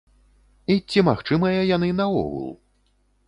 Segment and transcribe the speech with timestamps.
[0.75, 2.47] І ці магчымыя яны наогул?